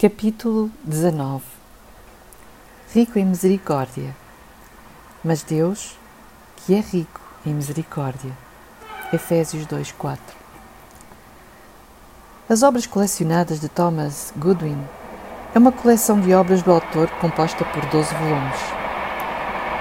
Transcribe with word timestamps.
Capítulo 0.00 0.70
19 0.84 1.42
Rico 2.94 3.18
em 3.18 3.24
misericórdia, 3.24 4.14
mas 5.24 5.42
Deus, 5.42 5.98
que 6.54 6.72
é 6.76 6.78
rico 6.78 7.20
em 7.44 7.52
misericórdia. 7.52 8.30
Efésios 9.12 9.66
2:4 9.66 10.20
As 12.48 12.62
obras 12.62 12.86
colecionadas 12.86 13.58
de 13.58 13.68
Thomas 13.68 14.32
Goodwin 14.36 14.80
é 15.52 15.58
uma 15.58 15.72
coleção 15.72 16.20
de 16.20 16.32
obras 16.32 16.62
do 16.62 16.70
autor 16.70 17.10
composta 17.20 17.64
por 17.64 17.84
12 17.86 18.14
volumes, 18.14 18.60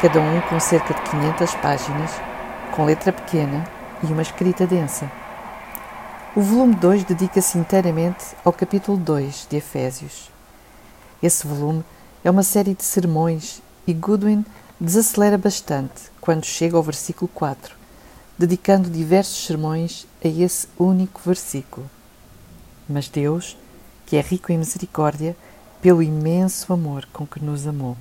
cada 0.02 0.20
um 0.20 0.42
com 0.50 0.60
cerca 0.60 0.96
de 0.96 1.02
500 1.12 1.54
páginas, 1.58 2.12
com 2.76 2.86
letra 2.86 3.14
pequena 3.14 3.64
e 4.02 4.08
uma 4.08 4.24
escrita 4.24 4.66
densa. 4.66 5.27
O 6.38 6.42
volume 6.44 6.76
2 6.76 7.04
dedica-se 7.04 7.58
inteiramente 7.58 8.24
ao 8.46 8.54
capítulo 8.54 8.96
2 8.96 9.48
de 9.50 9.58
Efésios. 9.58 10.30
Esse 11.20 11.48
volume 11.48 11.84
é 12.24 12.30
uma 12.30 12.44
série 12.44 12.76
de 12.76 12.84
sermões 12.84 13.60
e 13.88 13.92
Goodwin 13.92 14.46
desacelera 14.80 15.36
bastante 15.36 16.12
quando 16.22 16.46
chega 16.46 16.78
ao 16.78 16.84
versículo 16.84 17.28
4, 17.34 17.76
dedicando 18.38 18.88
diversos 18.88 19.48
sermões 19.48 20.06
a 20.24 20.28
esse 20.28 20.68
único 20.78 21.20
versículo. 21.26 21.90
Mas 22.88 23.10
Deus, 23.10 23.58
que 24.06 24.16
é 24.16 24.22
rico 24.22 24.52
em 24.52 24.60
misericórdia, 24.60 25.36
pelo 25.82 26.04
imenso 26.04 26.72
amor 26.72 27.08
com 27.12 27.26
que 27.26 27.44
nos 27.44 27.66
amou. 27.66 27.98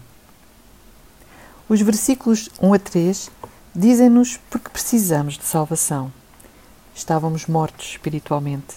Os 1.71 1.81
versículos 1.81 2.51
1 2.61 2.75
a 2.75 2.79
3 2.79 3.31
dizem-nos 3.75 4.39
porque 4.51 4.69
precisamos 4.69 5.39
de 5.39 5.45
salvação 5.45 6.13
estávamos 6.97 7.47
mortos 7.47 7.91
espiritualmente. 7.91 8.75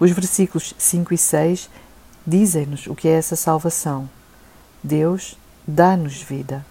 Os 0.00 0.10
versículos 0.10 0.74
5 0.76 1.14
e 1.14 1.18
6 1.18 1.70
dizem-nos 2.26 2.88
o 2.88 2.94
que 2.94 3.06
é 3.06 3.12
essa 3.12 3.36
salvação. 3.36 4.10
Deus 4.82 5.38
dá-nos 5.66 6.20
vida. 6.20 6.66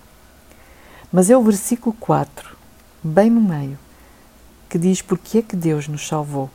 Mas 1.12 1.30
é 1.30 1.38
o 1.38 1.42
versículo 1.42 1.96
4, 1.98 2.58
bem 3.02 3.30
no 3.30 3.40
meio, 3.40 3.80
que 4.70 4.78
diz 4.78 5.02
porque 5.02 5.38
é 5.38 5.42
que 5.42 5.56
Deus 5.56 5.88
nos 5.88 6.06
salvou. 6.06 6.50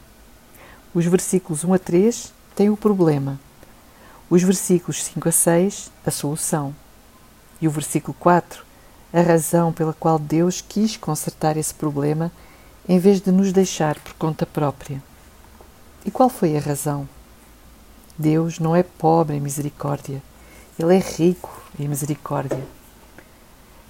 Os 0.92 1.06
versículos 1.06 1.64
1 1.64 1.72
a 1.72 1.78
3 1.78 2.32
têm 2.54 2.68
o 2.68 2.76
problema. 2.76 3.40
Os 4.28 4.42
versículos 4.42 5.02
5 5.04 5.28
a 5.28 5.32
6, 5.32 5.90
a 6.04 6.10
solução. 6.10 6.74
E 7.60 7.66
o 7.66 7.70
versículo 7.70 8.14
4, 8.20 8.62
a 9.12 9.22
razão 9.22 9.72
pela 9.72 9.94
qual 9.94 10.18
Deus 10.18 10.60
quis 10.60 10.96
consertar 10.96 11.56
esse 11.56 11.72
problema 11.72 12.30
em 12.88 12.98
vez 12.98 13.20
de 13.20 13.30
nos 13.30 13.52
deixar 13.52 13.98
por 14.00 14.14
conta 14.14 14.46
própria. 14.46 15.02
E 16.04 16.10
qual 16.10 16.28
foi 16.28 16.56
a 16.56 16.60
razão? 16.60 17.08
Deus 18.16 18.58
não 18.58 18.74
é 18.74 18.82
pobre 18.82 19.36
em 19.36 19.40
misericórdia, 19.40 20.22
Ele 20.78 20.96
é 20.96 20.98
rico 20.98 21.62
em 21.78 21.86
misericórdia. 21.86 22.66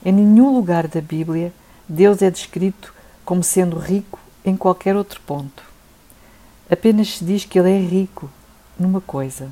Em 0.04 0.12
nenhum 0.12 0.54
lugar 0.54 0.88
da 0.88 1.00
Bíblia 1.00 1.52
Deus 1.88 2.20
é 2.20 2.30
descrito 2.30 2.92
como 3.24 3.42
sendo 3.42 3.78
rico 3.78 4.20
em 4.44 4.54
qualquer 4.56 4.94
outro 4.94 5.20
ponto. 5.22 5.62
Apenas 6.70 7.16
se 7.16 7.24
diz 7.24 7.46
que 7.46 7.58
Ele 7.58 7.70
é 7.70 7.80
rico 7.80 8.28
numa 8.78 9.00
coisa: 9.00 9.50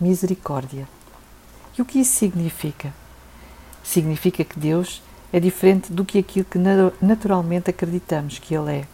misericórdia. 0.00 0.88
E 1.78 1.80
o 1.80 1.84
que 1.84 2.00
isso 2.00 2.18
significa? 2.18 2.92
Significa 3.84 4.42
que 4.42 4.58
Deus 4.58 5.00
é 5.32 5.40
diferente 5.40 5.90
do 5.90 6.04
que 6.04 6.18
aquilo 6.18 6.44
que 6.44 6.58
naturalmente 7.00 7.70
acreditamos 7.70 8.38
que 8.38 8.54
Ele 8.54 8.80
é. 8.80 8.86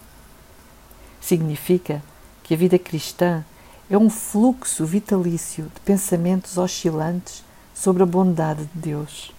Significa 1.20 2.00
que 2.44 2.54
a 2.54 2.56
vida 2.56 2.78
cristã 2.78 3.44
é 3.90 3.98
um 3.98 4.08
fluxo 4.08 4.86
vitalício 4.86 5.64
de 5.64 5.80
pensamentos 5.80 6.56
oscilantes 6.56 7.42
sobre 7.74 8.04
a 8.04 8.06
bondade 8.06 8.64
de 8.66 8.78
Deus. 8.78 9.32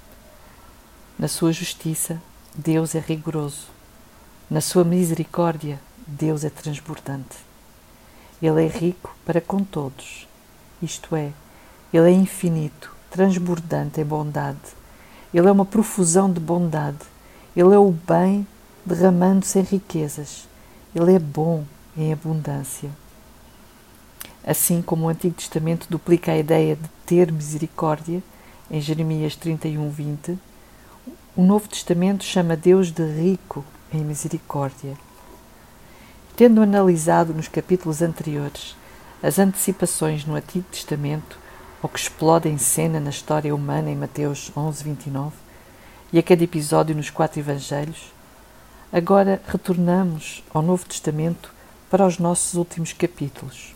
Na 1.18 1.28
sua 1.28 1.54
justiça, 1.54 2.22
Deus 2.54 2.96
é 2.96 3.00
rigoroso. 3.00 3.68
Na 4.50 4.60
sua 4.60 4.84
misericórdia, 4.84 5.80
Deus 6.06 6.44
é 6.44 6.50
transbordante. 6.50 7.38
Ele 8.42 8.66
é 8.66 8.68
rico 8.68 9.16
para 9.26 9.40
com 9.40 9.64
todos, 9.64 10.28
isto 10.82 11.16
é, 11.16 11.32
Ele 11.94 12.10
é 12.10 12.12
infinito, 12.12 12.94
transbordante 13.10 14.02
em 14.02 14.06
bondade 14.06 14.79
ele 15.34 15.48
é 15.48 15.52
uma 15.52 15.66
profusão 15.66 16.32
de 16.32 16.40
bondade. 16.40 16.98
Ele 17.56 17.74
é 17.74 17.78
o 17.78 17.92
bem 17.92 18.48
derramando-se 18.86 19.60
em 19.60 19.64
riquezas. 19.64 20.48
Ele 20.96 21.14
é 21.14 21.20
bom 21.20 21.64
em 21.96 22.12
abundância. 22.12 22.90
Assim 24.44 24.82
como 24.82 25.06
o 25.06 25.10
Antigo 25.10 25.36
Testamento 25.36 25.88
duplica 25.90 26.32
a 26.32 26.38
ideia 26.38 26.76
de 26.76 26.90
ter 27.06 27.32
misericórdia, 27.32 28.24
em 28.72 28.80
Jeremias 28.80 29.36
31, 29.36 29.90
20, 29.90 30.38
o 31.36 31.44
Novo 31.44 31.68
Testamento 31.68 32.24
chama 32.24 32.56
Deus 32.56 32.92
de 32.92 33.04
rico 33.04 33.64
em 33.94 34.04
misericórdia. 34.04 34.98
Tendo 36.36 36.62
analisado 36.62 37.34
nos 37.34 37.48
capítulos 37.48 38.02
anteriores 38.02 38.76
as 39.22 39.38
antecipações 39.38 40.26
no 40.26 40.36
Antigo 40.36 40.66
Testamento 40.72 41.38
ou 41.82 41.90
que 41.90 42.00
explode 42.00 42.50
em 42.50 42.58
cena 42.58 43.00
na 43.00 43.10
história 43.10 43.54
humana 43.54 43.90
em 43.90 43.96
Mateus 43.96 44.52
11, 44.56 44.84
29 44.84 45.36
e 46.12 46.20
a 46.20 46.24
cada 46.24 46.44
episódio 46.44 46.96
nos 46.96 47.10
quatro 47.10 47.40
Evangelhos, 47.40 48.12
agora 48.92 49.42
retornamos 49.48 50.44
ao 50.54 50.62
Novo 50.62 50.86
Testamento 50.86 51.54
para 51.90 52.06
os 52.06 52.18
nossos 52.18 52.56
últimos 52.56 52.94
capítulos. 52.94 53.76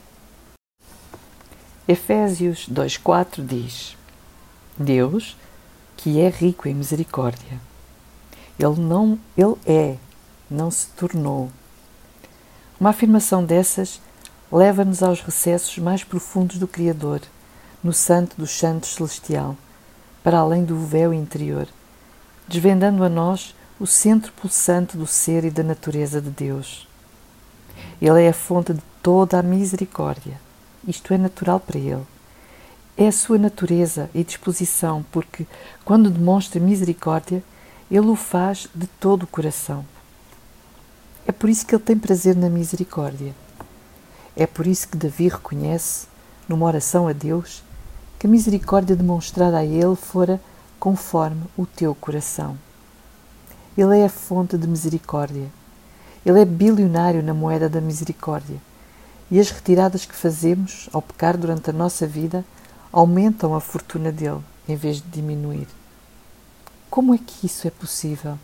Efésios 1.87 2.67
2,4 2.69 3.45
diz: 3.45 3.97
Deus, 4.77 5.37
que 5.95 6.19
é 6.19 6.29
rico 6.29 6.67
em 6.67 6.73
misericórdia, 6.73 7.59
Ele 8.57 8.79
não, 8.79 9.19
Ele 9.37 9.55
é, 9.65 9.97
não 10.49 10.71
se 10.71 10.87
tornou. 10.87 11.51
Uma 12.79 12.89
afirmação 12.89 13.45
dessas 13.45 14.01
leva-nos 14.51 15.03
aos 15.03 15.21
recessos 15.21 15.77
mais 15.77 16.03
profundos 16.03 16.57
do 16.57 16.67
Criador 16.67 17.21
no 17.83 17.91
Santo 17.91 18.37
dos 18.37 18.51
Santos 18.51 18.93
Celestial, 18.93 19.57
para 20.23 20.39
além 20.39 20.63
do 20.63 20.77
véu 20.79 21.13
interior, 21.13 21.67
desvendando 22.47 23.03
a 23.03 23.09
nós 23.09 23.53
o 23.79 23.85
centro 23.85 24.31
pulsante 24.31 24.95
do 24.95 25.05
ser 25.05 25.43
e 25.43 25.51
da 25.51 25.63
natureza 25.63 26.21
de 26.21 26.29
Deus. 26.29 26.87
Ele 28.01 28.23
é 28.23 28.29
a 28.29 28.33
fonte 28.33 28.73
de 28.73 28.81
toda 29.01 29.37
a 29.37 29.43
misericórdia, 29.43 30.39
isto 30.87 31.13
é 31.13 31.17
natural 31.17 31.59
para 31.59 31.77
Ele. 31.77 32.05
É 32.95 33.07
a 33.07 33.11
sua 33.11 33.37
natureza 33.37 34.09
e 34.13 34.23
disposição, 34.23 35.03
porque, 35.11 35.45
quando 35.83 36.09
demonstra 36.09 36.61
misericórdia, 36.61 37.43
Ele 37.89 38.07
o 38.07 38.15
faz 38.15 38.69
de 38.73 38.87
todo 38.87 39.23
o 39.23 39.27
coração. 39.27 39.83
É 41.25 41.31
por 41.31 41.49
isso 41.49 41.65
que 41.65 41.73
Ele 41.73 41.83
tem 41.83 41.97
prazer 41.97 42.35
na 42.35 42.49
misericórdia. 42.49 43.33
É 44.35 44.45
por 44.45 44.67
isso 44.67 44.87
que 44.87 44.97
Davi 44.97 45.27
reconhece, 45.27 46.07
numa 46.47 46.65
oração 46.65 47.07
a 47.07 47.13
Deus, 47.13 47.63
que 48.23 48.27
a 48.27 48.29
misericórdia 48.29 48.95
demonstrada 48.95 49.57
a 49.57 49.65
ele 49.65 49.97
fora 49.97 50.39
conforme 50.79 51.43
o 51.57 51.65
teu 51.65 51.93
coração. 51.93 52.57
Ele 53.77 53.99
é 53.99 54.05
a 54.05 54.09
fonte 54.09 54.57
de 54.57 54.65
misericórdia. 54.65 55.51
Ele 56.25 56.39
é 56.39 56.45
bilionário 56.45 57.21
na 57.21 57.33
moeda 57.33 57.67
da 57.67 57.81
misericórdia. 57.81 58.55
E 59.29 59.37
as 59.41 59.51
retiradas 59.51 60.05
que 60.05 60.15
fazemos 60.15 60.87
ao 60.93 61.01
pecar 61.01 61.37
durante 61.37 61.69
a 61.69 61.73
nossa 61.73 62.07
vida 62.07 62.45
aumentam 62.93 63.53
a 63.53 63.59
fortuna 63.59 64.09
dele 64.09 64.39
em 64.69 64.77
vez 64.77 65.01
de 65.01 65.09
diminuir. 65.09 65.67
Como 66.89 67.13
é 67.13 67.17
que 67.17 67.45
isso 67.45 67.67
é 67.67 67.71
possível? 67.71 68.39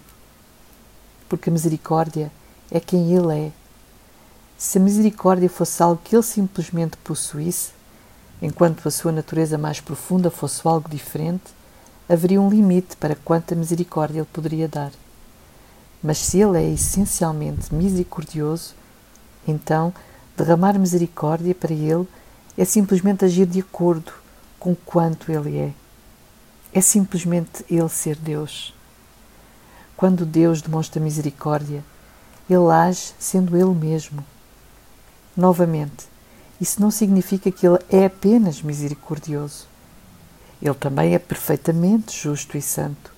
Porque 1.29 1.49
a 1.49 1.53
misericórdia 1.53 2.29
é 2.69 2.81
quem 2.81 3.13
ele 3.13 3.47
é. 3.47 3.51
Se 4.57 4.77
a 4.77 4.81
misericórdia 4.81 5.49
fosse 5.49 5.81
algo 5.81 6.01
que 6.03 6.17
ele 6.17 6.23
simplesmente 6.23 6.97
possuísse, 6.97 7.78
Enquanto 8.41 8.87
a 8.87 8.91
sua 8.91 9.11
natureza 9.11 9.57
mais 9.57 9.81
profunda 9.81 10.31
fosse 10.31 10.61
algo 10.65 10.89
diferente, 10.89 11.53
haveria 12.07 12.41
um 12.41 12.49
limite 12.49 12.95
para 12.95 13.15
quanta 13.15 13.53
misericórdia 13.53 14.19
ele 14.19 14.27
poderia 14.31 14.67
dar. 14.67 14.91
Mas 16.01 16.19
se 16.19 16.39
ele 16.39 16.57
é 16.57 16.73
essencialmente 16.73 17.73
misericordioso, 17.73 18.73
então 19.47 19.93
derramar 20.37 20.79
misericórdia 20.79 21.53
para 21.53 21.73
ele 21.73 22.07
é 22.57 22.63
simplesmente 22.63 23.25
agir 23.25 23.45
de 23.45 23.59
acordo 23.59 24.11
com 24.57 24.73
quanto 24.73 25.31
ele 25.31 25.57
é. 25.57 25.73
É 26.73 26.81
simplesmente 26.81 27.65
ele 27.69 27.89
ser 27.89 28.15
Deus. 28.15 28.73
Quando 29.97 30.25
Deus 30.25 30.61
demonstra 30.61 31.01
misericórdia, 31.01 31.83
ele 32.49 32.71
age 32.71 33.13
sendo 33.19 33.57
ele 33.57 33.73
mesmo. 33.73 34.25
Novamente, 35.35 36.07
isso 36.59 36.81
não 36.81 36.91
significa 36.91 37.51
que 37.51 37.65
Ele 37.65 37.79
é 37.89 38.05
apenas 38.05 38.61
misericordioso. 38.61 39.65
Ele 40.61 40.73
também 40.73 41.13
é 41.13 41.19
perfeitamente 41.19 42.17
justo 42.21 42.57
e 42.57 42.61
santo. 42.61 43.13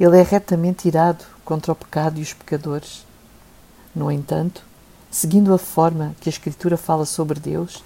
Ele 0.00 0.16
é 0.16 0.22
retamente 0.22 0.88
irado 0.88 1.24
contra 1.44 1.72
o 1.72 1.76
pecado 1.76 2.18
e 2.18 2.22
os 2.22 2.32
pecadores. 2.32 3.04
No 3.94 4.10
entanto, 4.10 4.62
seguindo 5.10 5.52
a 5.52 5.58
forma 5.58 6.14
que 6.20 6.28
a 6.28 6.32
Escritura 6.32 6.76
fala 6.76 7.04
sobre 7.04 7.38
Deus, 7.38 7.82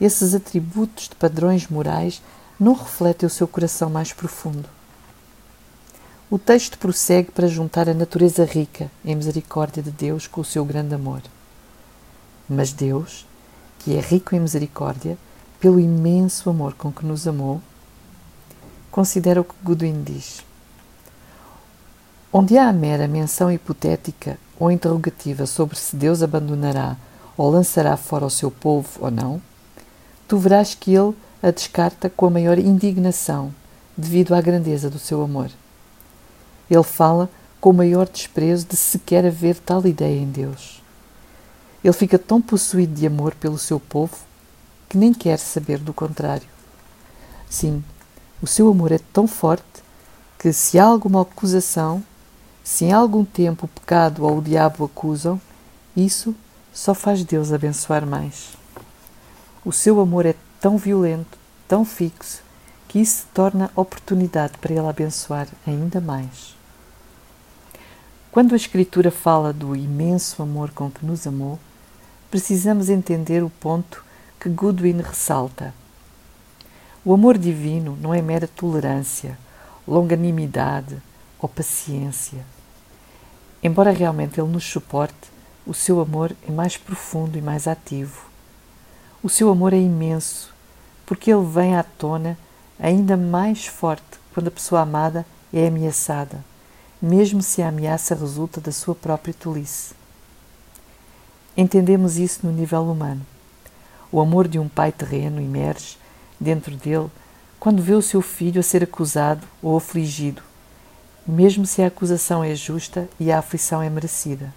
esses 0.00 0.34
atributos 0.34 1.08
de 1.08 1.14
padrões 1.14 1.68
morais 1.68 2.20
não 2.58 2.74
refletem 2.74 3.26
o 3.26 3.30
seu 3.30 3.48
coração 3.48 3.88
mais 3.88 4.12
profundo. 4.12 4.68
O 6.30 6.38
texto 6.38 6.78
prossegue 6.78 7.30
para 7.30 7.46
juntar 7.46 7.88
a 7.88 7.94
natureza 7.94 8.44
rica 8.44 8.90
em 9.04 9.14
misericórdia 9.14 9.82
de 9.82 9.90
Deus 9.90 10.26
com 10.26 10.40
o 10.40 10.44
seu 10.44 10.64
grande 10.64 10.94
amor. 10.94 11.22
Mas 12.48 12.72
Deus, 12.72 13.26
que 13.84 13.94
é 13.94 14.00
rico 14.00 14.34
em 14.34 14.40
misericórdia, 14.40 15.18
pelo 15.60 15.78
imenso 15.78 16.48
amor 16.48 16.72
com 16.72 16.90
que 16.90 17.04
nos 17.04 17.28
amou, 17.28 17.60
considera 18.90 19.42
o 19.42 19.44
que 19.44 19.54
Godwin 19.62 20.02
diz. 20.02 20.42
Onde 22.32 22.56
há 22.56 22.66
a 22.66 22.72
mera 22.72 23.06
menção 23.06 23.52
hipotética 23.52 24.38
ou 24.58 24.70
interrogativa 24.70 25.44
sobre 25.44 25.76
se 25.76 25.94
Deus 25.96 26.22
abandonará 26.22 26.96
ou 27.36 27.50
lançará 27.50 27.94
fora 27.98 28.24
o 28.24 28.30
seu 28.30 28.50
povo 28.50 28.88
ou 29.00 29.10
não, 29.10 29.40
tu 30.26 30.38
verás 30.38 30.74
que 30.74 30.94
ele 30.94 31.14
a 31.42 31.50
descarta 31.50 32.08
com 32.08 32.24
a 32.24 32.30
maior 32.30 32.58
indignação 32.58 33.54
devido 33.94 34.34
à 34.34 34.40
grandeza 34.40 34.88
do 34.88 34.98
seu 34.98 35.22
amor. 35.22 35.50
Ele 36.70 36.82
fala 36.82 37.28
com 37.60 37.68
o 37.68 37.74
maior 37.74 38.08
desprezo 38.08 38.66
de 38.66 38.76
sequer 38.76 39.26
haver 39.26 39.56
tal 39.56 39.86
ideia 39.86 40.18
em 40.18 40.30
Deus. 40.30 40.82
Ele 41.84 41.92
fica 41.92 42.18
tão 42.18 42.40
possuído 42.40 42.94
de 42.94 43.06
amor 43.06 43.34
pelo 43.34 43.58
seu 43.58 43.78
povo 43.78 44.16
que 44.88 44.96
nem 44.96 45.12
quer 45.12 45.38
saber 45.38 45.78
do 45.78 45.92
contrário. 45.92 46.48
Sim, 47.50 47.84
o 48.40 48.46
seu 48.46 48.70
amor 48.70 48.90
é 48.90 48.98
tão 49.12 49.26
forte 49.26 49.84
que, 50.38 50.50
se 50.50 50.78
há 50.78 50.84
alguma 50.86 51.20
acusação, 51.20 52.02
se 52.62 52.86
em 52.86 52.92
algum 52.92 53.22
tempo 53.22 53.66
o 53.66 53.68
pecado 53.68 54.24
ou 54.24 54.38
o 54.38 54.42
diabo 54.42 54.84
acusam, 54.84 55.38
isso 55.94 56.34
só 56.72 56.94
faz 56.94 57.22
Deus 57.22 57.52
abençoar 57.52 58.06
mais. 58.06 58.56
O 59.62 59.70
seu 59.70 60.00
amor 60.00 60.24
é 60.24 60.34
tão 60.60 60.78
violento, 60.78 61.38
tão 61.68 61.84
fixo, 61.84 62.42
que 62.88 62.98
isso 62.98 63.22
se 63.22 63.26
torna 63.34 63.70
oportunidade 63.76 64.56
para 64.58 64.72
ele 64.72 64.86
abençoar 64.86 65.48
ainda 65.66 66.00
mais. 66.00 66.56
Quando 68.32 68.54
a 68.54 68.56
Escritura 68.56 69.10
fala 69.10 69.52
do 69.52 69.76
imenso 69.76 70.42
amor 70.42 70.70
com 70.70 70.90
que 70.90 71.04
nos 71.04 71.26
amou, 71.26 71.58
precisamos 72.34 72.90
entender 72.90 73.44
o 73.44 73.48
ponto 73.48 74.04
que 74.40 74.48
Goodwin 74.48 75.00
ressalta. 75.00 75.72
O 77.04 77.14
amor 77.14 77.38
divino 77.38 77.96
não 78.00 78.12
é 78.12 78.20
mera 78.20 78.48
tolerância, 78.48 79.38
longanimidade 79.86 81.00
ou 81.38 81.48
paciência. 81.48 82.44
Embora 83.62 83.92
realmente 83.92 84.40
ele 84.40 84.50
nos 84.50 84.64
suporte, 84.64 85.30
o 85.64 85.72
seu 85.72 86.00
amor 86.00 86.34
é 86.42 86.50
mais 86.50 86.76
profundo 86.76 87.38
e 87.38 87.40
mais 87.40 87.68
ativo. 87.68 88.26
O 89.22 89.28
seu 89.28 89.48
amor 89.48 89.72
é 89.72 89.78
imenso, 89.78 90.52
porque 91.06 91.32
ele 91.32 91.46
vem 91.46 91.76
à 91.76 91.84
tona 91.84 92.36
ainda 92.80 93.16
mais 93.16 93.64
forte 93.64 94.18
quando 94.32 94.48
a 94.48 94.50
pessoa 94.50 94.80
amada 94.80 95.24
é 95.52 95.68
ameaçada, 95.68 96.44
mesmo 97.00 97.40
se 97.40 97.62
a 97.62 97.68
ameaça 97.68 98.12
resulta 98.12 98.60
da 98.60 98.72
sua 98.72 98.96
própria 98.96 99.32
tolice. 99.32 99.94
Entendemos 101.56 102.18
isso 102.18 102.40
no 102.44 102.52
nível 102.52 102.82
humano. 102.82 103.24
O 104.10 104.20
amor 104.20 104.48
de 104.48 104.58
um 104.58 104.68
pai 104.68 104.90
terreno 104.90 105.40
emerge 105.40 105.96
dentro 106.40 106.74
dele 106.76 107.08
quando 107.60 107.82
vê 107.82 107.94
o 107.94 108.02
seu 108.02 108.20
filho 108.20 108.60
a 108.60 108.62
ser 108.62 108.82
acusado 108.82 109.46
ou 109.62 109.76
afligido, 109.76 110.42
mesmo 111.26 111.64
se 111.64 111.80
a 111.80 111.86
acusação 111.86 112.44
é 112.44 112.54
justa 112.54 113.08
e 113.18 113.32
a 113.32 113.38
aflição 113.38 113.80
é 113.80 113.88
merecida. 113.88 114.52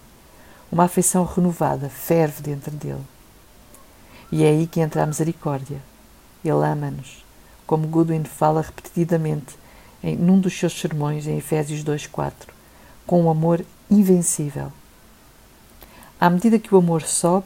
Uma 0.71 0.85
afeição 0.85 1.23
renovada 1.23 1.88
ferve 1.88 2.41
dentro 2.41 2.71
dele. 2.71 3.05
E 4.31 4.44
é 4.44 4.49
aí 4.49 4.67
que 4.67 4.81
entra 4.81 5.03
a 5.03 5.05
misericórdia. 5.05 5.81
Ele 6.44 6.51
ama-nos, 6.51 7.23
como 7.65 7.88
Goodwin 7.88 8.23
fala 8.23 8.61
repetidamente 8.61 9.55
em 10.03 10.15
num 10.15 10.39
dos 10.39 10.57
seus 10.57 10.77
sermões 10.77 11.27
em 11.27 11.38
Efésios 11.38 11.83
2:4, 11.83 12.53
com 13.05 13.23
um 13.23 13.29
amor 13.29 13.63
invencível. 13.89 14.71
À 16.19 16.31
medida 16.31 16.57
que 16.57 16.73
o 16.73 16.77
amor 16.79 17.03
sobe, 17.03 17.45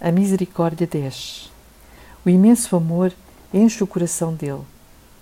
a 0.00 0.12
misericórdia 0.12 0.86
desce. 0.86 1.50
O 2.24 2.28
imenso 2.28 2.76
amor 2.76 3.12
enche 3.52 3.82
o 3.82 3.86
coração 3.86 4.32
dele 4.32 4.62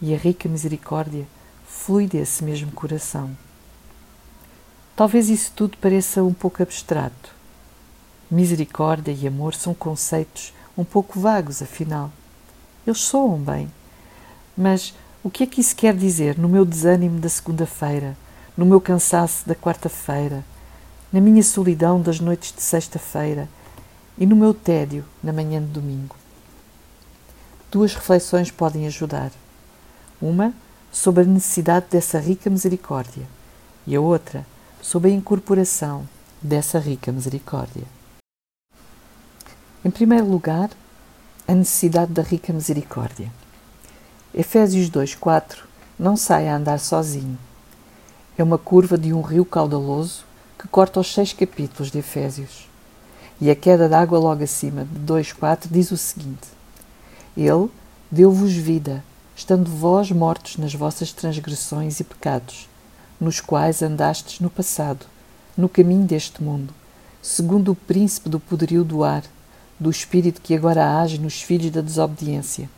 e 0.03 0.15
a 0.15 0.19
rica 0.19 0.47
misericórdia 0.51 1.27
flui 1.67 2.07
desse 2.07 2.45
mesmo 2.45 2.71
coração. 2.73 3.31
Talvez 4.95 5.31
isso 5.31 5.51
tudo 5.57 5.79
pareça 5.79 6.23
um 6.23 6.35
pouco 6.35 6.63
abstrato. 6.63 7.35
Misericórdia 8.31 9.17
e 9.19 9.27
amor 9.27 9.55
são 9.55 9.73
conceitos 9.73 10.53
um 10.77 10.85
pouco 10.85 11.19
vagos, 11.19 11.63
afinal. 11.63 12.13
Eles 12.87 13.01
soam 13.01 13.39
bem. 13.39 13.71
Mas 14.55 14.93
o 15.25 15.31
que 15.31 15.45
é 15.45 15.47
que 15.47 15.63
isso 15.63 15.75
quer 15.75 15.97
dizer 15.97 16.39
no 16.39 16.51
meu 16.51 16.67
desânimo 16.67 17.19
da 17.19 17.31
segunda-feira, 17.31 18.15
no 18.55 18.67
meu 18.67 18.81
cansaço 18.81 19.49
da 19.49 19.55
quarta-feira, 19.55 20.45
na 21.13 21.21
minha 21.21 21.43
solidão 21.43 22.01
das 22.01 22.21
noites 22.21 22.53
de 22.53 22.63
sexta-feira 22.63 23.49
e 24.19 24.27
no 24.27 24.37
meu 24.37 24.55
tédio 24.55 25.05
na 25.23 25.33
manhã 25.33 25.61
de 25.61 25.69
domingo? 25.69 26.21
duas 27.71 27.95
reflexões 27.95 28.51
podem 28.51 28.87
ajudar. 28.87 29.31
Uma 30.21 30.53
sobre 30.93 31.23
a 31.23 31.27
necessidade 31.27 31.87
dessa 31.89 32.19
rica 32.19 32.51
misericórdia 32.51 33.27
e 33.87 33.95
a 33.95 34.01
outra 34.01 34.45
sobre 34.83 35.11
a 35.11 35.15
incorporação 35.15 36.07
dessa 36.43 36.79
rica 36.79 37.13
misericórdia. 37.13 37.85
Em 39.85 39.91
primeiro 39.91 40.27
lugar, 40.27 40.71
a 41.47 41.55
necessidade 41.55 42.13
da 42.13 42.23
rica 42.23 42.53
misericórdia. 42.53 43.33
Efésios 44.35 44.91
2:4 44.91 45.65
não 45.99 46.17
sai 46.17 46.49
a 46.49 46.57
andar 46.57 46.81
sozinho. 46.81 47.39
É 48.37 48.43
uma 48.43 48.59
curva 48.59 48.99
de 48.99 49.13
um 49.13 49.21
rio 49.21 49.45
caudaloso 49.45 50.25
que 50.61 50.69
corta 50.69 51.01
os 51.01 51.15
seis 51.15 51.33
capítulos 51.33 51.91
de 51.91 52.01
Efésios. 52.01 52.69
E 53.41 53.51
a 53.51 53.57
queda 53.57 53.89
d'água 53.89 54.19
logo 54.19 54.45
acima 54.45 54.85
de 54.85 55.01
2:4 55.01 55.69
diz 55.71 55.91
o 55.91 55.97
seguinte: 55.97 56.49
ele 57.35 57.71
deu-vos 58.11 58.53
vida, 58.53 59.03
estando 59.35 59.71
vós 59.71 60.11
mortos 60.11 60.59
nas 60.59 60.75
vossas 60.75 61.15
transgressões 61.15 61.99
e 61.99 62.05
pecados, 62.05 62.69
nos 63.19 63.41
quais 63.41 63.81
andastes 63.81 64.41
no 64.41 64.51
passado, 64.51 65.07
no 65.57 65.67
caminho 65.67 66.05
deste 66.05 66.43
mundo, 66.43 66.75
segundo 67.23 67.73
o 67.73 67.77
príncipe 67.77 68.29
do 68.29 68.39
poderio 68.39 68.85
do 68.85 69.03
ar, 69.03 69.25
do 69.79 69.89
espírito 69.89 70.43
que 70.43 70.55
agora 70.55 71.01
age 71.01 71.19
nos 71.19 71.41
filhos 71.41 71.71
da 71.71 71.81
desobediência, 71.81 72.69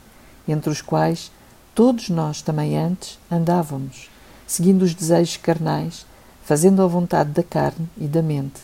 entre 0.46 0.70
os 0.70 0.80
quais 0.80 1.32
todos 1.74 2.08
nós 2.08 2.42
também 2.42 2.78
antes 2.78 3.18
andávamos, 3.28 4.08
seguindo 4.46 4.82
os 4.82 4.94
desejos 4.94 5.36
carnais, 5.36 6.06
fazendo 6.44 6.82
a 6.82 6.86
vontade 6.86 7.30
da 7.30 7.42
carne 7.42 7.88
e 7.96 8.06
da 8.06 8.22
mente, 8.22 8.60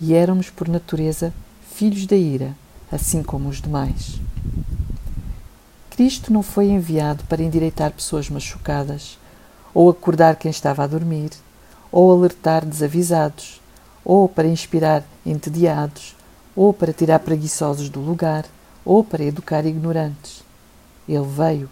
e 0.00 0.14
éramos 0.14 0.50
por 0.50 0.68
natureza 0.68 1.32
filhos 1.74 2.06
da 2.06 2.16
ira, 2.16 2.54
assim 2.92 3.22
como 3.22 3.48
os 3.48 3.60
demais. 3.60 4.20
Cristo 5.90 6.32
não 6.32 6.42
foi 6.42 6.66
enviado 6.66 7.24
para 7.24 7.42
endireitar 7.42 7.90
pessoas 7.90 8.28
machucadas, 8.28 9.18
ou 9.72 9.88
acordar 9.88 10.36
quem 10.36 10.50
estava 10.50 10.84
a 10.84 10.86
dormir, 10.86 11.30
ou 11.90 12.12
alertar 12.12 12.64
desavisados, 12.64 13.60
ou 14.04 14.28
para 14.28 14.46
inspirar 14.46 15.02
entediados, 15.24 16.14
ou 16.54 16.72
para 16.72 16.92
tirar 16.92 17.18
preguiçosos 17.20 17.88
do 17.88 18.00
lugar, 18.00 18.44
ou 18.84 19.02
para 19.02 19.24
educar 19.24 19.64
ignorantes. 19.64 20.42
Ele 21.08 21.24
veio 21.24 21.70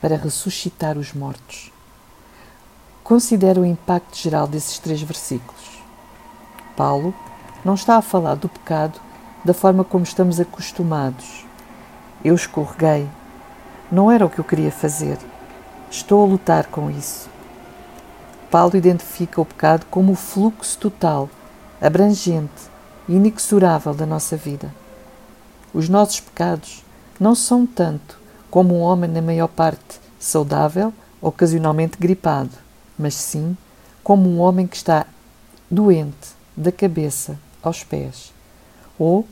para 0.00 0.16
ressuscitar 0.16 0.96
os 0.96 1.12
mortos. 1.12 1.70
Considera 3.06 3.60
o 3.60 3.64
impacto 3.64 4.18
geral 4.18 4.48
desses 4.48 4.80
três 4.80 5.00
versículos. 5.00 5.80
Paulo 6.76 7.14
não 7.64 7.74
está 7.74 7.96
a 7.98 8.02
falar 8.02 8.34
do 8.34 8.48
pecado 8.48 9.00
da 9.44 9.54
forma 9.54 9.84
como 9.84 10.02
estamos 10.02 10.40
acostumados. 10.40 11.46
Eu 12.24 12.34
escorreguei, 12.34 13.08
não 13.92 14.10
era 14.10 14.26
o 14.26 14.28
que 14.28 14.40
eu 14.40 14.44
queria 14.44 14.72
fazer. 14.72 15.18
Estou 15.88 16.24
a 16.24 16.26
lutar 16.26 16.66
com 16.66 16.90
isso. 16.90 17.30
Paulo 18.50 18.76
identifica 18.76 19.40
o 19.40 19.46
pecado 19.46 19.86
como 19.88 20.10
o 20.10 20.16
fluxo 20.16 20.76
total, 20.76 21.30
abrangente 21.80 22.60
e 23.08 23.14
inexorável 23.14 23.94
da 23.94 24.04
nossa 24.04 24.36
vida. 24.36 24.74
Os 25.72 25.88
nossos 25.88 26.18
pecados 26.18 26.84
não 27.20 27.36
são 27.36 27.66
tanto 27.66 28.18
como 28.50 28.74
um 28.74 28.80
homem, 28.80 29.08
na 29.08 29.22
maior 29.22 29.46
parte, 29.46 30.00
saudável, 30.18 30.92
ocasionalmente 31.22 31.98
gripado, 32.00 32.65
mas 32.98 33.14
sim 33.14 33.56
como 34.02 34.30
um 34.30 34.40
homem 34.40 34.66
que 34.66 34.76
está 34.76 35.06
doente, 35.70 36.36
da 36.56 36.70
cabeça 36.70 37.38
aos 37.62 37.82
pés. 37.82 38.32
Ou, 38.98 39.26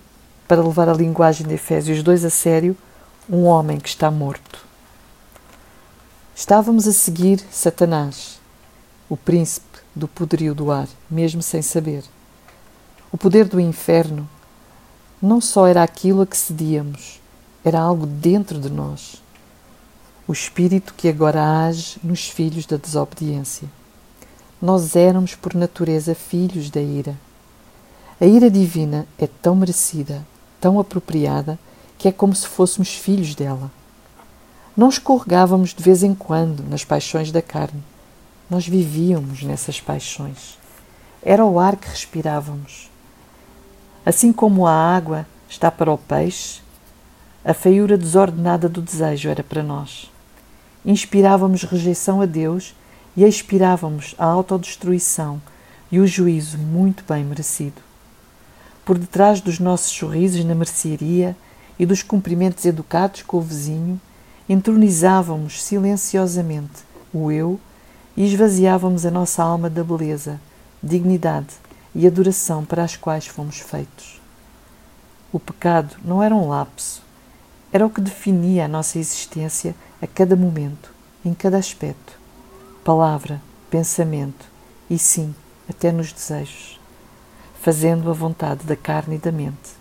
para 0.47 0.63
levar 0.63 0.89
a 0.89 0.93
linguagem 0.93 1.47
de 1.47 1.55
Efésios 1.55 2.03
2 2.03 2.25
a 2.25 2.31
sério, 2.31 2.77
um 3.31 3.45
homem 3.45 3.79
que 3.79 3.89
está 3.89 4.11
morto. 4.11 4.65
Estávamos 6.35 6.87
a 6.89 6.93
seguir 6.93 7.41
Satanás, 7.51 8.41
o 9.09 9.17
príncipe 9.17 9.79
do 9.95 10.09
poderio 10.09 10.55
do 10.55 10.71
ar, 10.73 10.89
mesmo 11.09 11.41
sem 11.41 11.63
saber. 11.63 12.05
O 13.13 13.17
poder 13.17 13.47
do 13.47 13.61
inferno 13.61 14.29
não 15.23 15.41
só 15.41 15.67
era 15.67 15.83
aquilo 15.83 16.23
a 16.23 16.27
que 16.27 16.37
cedíamos, 16.37 17.21
era 17.65 17.79
algo 17.79 18.05
dentro 18.05 18.59
de 18.59 18.69
nós. 18.69 19.23
O 20.27 20.33
espírito 20.33 20.95
que 20.97 21.07
agora 21.07 21.67
age 21.67 21.99
nos 22.03 22.31
filhos 22.31 22.65
da 22.65 22.79
desobediência. 22.79 23.69
Nós 24.61 24.97
éramos 24.97 25.35
por 25.35 25.55
natureza 25.55 26.15
filhos 26.15 26.71
da 26.71 26.81
ira. 26.81 27.15
A 28.19 28.25
ira 28.25 28.51
divina 28.51 29.07
é 29.19 29.27
tão 29.27 29.55
merecida, 29.55 30.27
tão 30.59 30.81
apropriada, 30.81 31.59
que 31.99 32.09
é 32.09 32.13
como 32.13 32.35
se 32.35 32.47
fôssemos 32.47 32.95
filhos 32.95 33.35
dela. 33.35 33.71
Não 34.75 34.89
escorregávamos 34.89 35.75
de 35.75 35.83
vez 35.83 36.03
em 36.03 36.15
quando 36.15 36.65
nas 36.71 36.87
paixões 36.87 37.31
da 37.31 37.43
carne. 37.43 37.85
Nós 38.49 38.67
vivíamos 38.67 39.43
nessas 39.43 39.79
paixões. 39.79 40.59
Era 41.23 41.45
o 41.45 41.59
ar 41.59 41.77
que 41.77 41.89
respirávamos. 41.89 42.91
Assim 44.07 44.33
como 44.33 44.67
a 44.67 44.73
água 44.73 45.27
está 45.51 45.71
para 45.71 45.93
o 45.93 45.99
peixe, 45.99 46.63
a 47.45 47.53
feiura 47.53 47.99
desordenada 47.99 48.71
do 48.71 48.81
desejo 48.81 49.29
era 49.29 49.43
para 49.43 49.63
nós. 49.63 50.14
Inspirávamos 50.85 51.63
rejeição 51.63 52.21
a 52.21 52.27
Deus 52.27 52.75
e 53.17 53.25
expirávamos 53.25 54.15
a 54.19 54.27
autodestruição 54.27 55.41
e 55.91 56.01
o 56.01 56.07
juízo 56.07 56.59
muito 56.59 57.05
bem 57.09 57.25
merecido. 57.25 57.81
Por 58.85 58.99
detrás 58.99 59.41
dos 59.41 59.59
nossos 59.59 59.93
sorrisos 59.93 60.45
na 60.45 60.55
mercearia 60.55 61.37
e 61.79 61.87
dos 61.87 62.03
cumprimentos 62.03 62.65
educados 62.67 63.23
com 63.23 63.39
o 63.39 63.41
vizinho, 63.41 64.01
entronizávamos 64.49 65.63
silenciosamente 65.63 66.83
o 67.13 67.31
eu 67.31 67.59
e 68.17 68.25
esvaziávamos 68.25 69.07
a 69.07 69.11
nossa 69.11 69.43
alma 69.43 69.71
da 69.71 69.83
beleza, 69.83 70.41
dignidade 70.83 71.55
e 71.95 72.07
adoração 72.07 72.65
para 72.65 72.83
as 72.83 72.97
quais 72.97 73.27
fomos 73.27 73.59
feitos. 73.59 74.21
O 75.33 75.41
pecado 75.41 75.97
não 76.05 76.23
era 76.23 76.35
um 76.35 76.49
lapso, 76.49 77.04
era 77.75 77.85
o 77.85 77.91
que 77.91 78.01
definia 78.01 78.67
a 78.67 78.69
nossa 78.69 79.01
existência 79.01 79.75
a 80.01 80.07
cada 80.07 80.37
momento, 80.37 80.93
em 81.25 81.35
cada 81.35 81.57
aspecto, 81.57 82.17
palavra, 82.85 83.43
pensamento 83.69 84.47
e, 84.89 84.97
sim, 84.97 85.35
até 85.69 85.91
nos 85.91 86.13
desejos, 86.13 86.79
fazendo 87.61 88.09
a 88.09 88.13
vontade 88.13 88.65
da 88.65 88.77
carne 88.77 89.17
e 89.17 89.19
da 89.19 89.33
mente. 89.33 89.73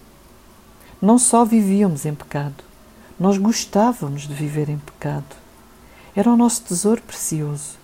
Não 0.99 1.19
só 1.19 1.45
vivíamos 1.45 2.03
em 2.03 2.15
pecado, 2.15 2.63
nós 3.19 3.37
gostávamos 3.37 4.23
de 4.23 4.33
viver 4.33 4.69
em 4.69 4.79
pecado. 4.79 5.35
Era 6.15 6.31
o 6.31 6.35
nosso 6.37 6.63
tesouro 6.63 7.01
precioso, 7.03 7.77